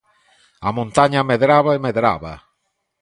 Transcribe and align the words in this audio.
A 0.67 0.69
montaña 0.77 1.27
medraba 1.31 1.71
e 1.77 1.79
medraba. 1.85 2.33